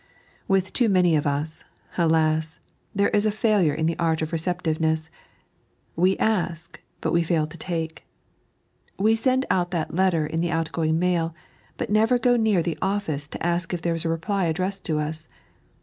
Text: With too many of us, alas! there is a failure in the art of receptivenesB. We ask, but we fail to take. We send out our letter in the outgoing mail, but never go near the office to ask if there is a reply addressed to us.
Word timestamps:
With 0.47 0.73
too 0.73 0.89
many 0.89 1.15
of 1.15 1.27
us, 1.27 1.63
alas! 1.95 2.57
there 2.95 3.09
is 3.09 3.23
a 3.27 3.29
failure 3.29 3.75
in 3.75 3.85
the 3.85 3.99
art 3.99 4.23
of 4.23 4.31
receptivenesB. 4.31 5.09
We 5.95 6.17
ask, 6.17 6.81
but 7.01 7.13
we 7.13 7.21
fail 7.21 7.45
to 7.45 7.55
take. 7.55 8.07
We 8.97 9.13
send 9.15 9.45
out 9.51 9.75
our 9.75 9.85
letter 9.91 10.25
in 10.25 10.41
the 10.41 10.49
outgoing 10.49 10.97
mail, 10.97 11.35
but 11.77 11.91
never 11.91 12.17
go 12.17 12.35
near 12.35 12.63
the 12.63 12.79
office 12.81 13.27
to 13.27 13.45
ask 13.45 13.75
if 13.75 13.83
there 13.83 13.93
is 13.93 14.03
a 14.03 14.09
reply 14.09 14.45
addressed 14.45 14.85
to 14.85 14.97
us. 14.97 15.27